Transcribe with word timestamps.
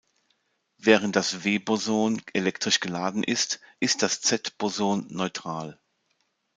Während 0.79 1.15
das 1.15 1.43
W-Boson 1.43 2.23
elektrisch 2.33 2.79
geladen 2.79 3.23
ist, 3.23 3.59
ist 3.79 4.01
das 4.01 4.19
Z-Boson 4.21 5.05
neutral. 5.11 5.79